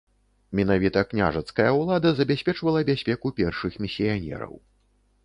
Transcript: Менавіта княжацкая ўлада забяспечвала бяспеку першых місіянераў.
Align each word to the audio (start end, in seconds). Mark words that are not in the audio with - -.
Менавіта 0.59 1.01
княжацкая 1.09 1.67
ўлада 1.81 2.13
забяспечвала 2.19 2.81
бяспеку 2.89 3.33
першых 3.41 3.79
місіянераў. 3.85 4.53